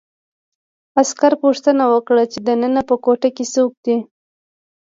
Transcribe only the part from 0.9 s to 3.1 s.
عسکر پوښتنه وکړه چې دننه په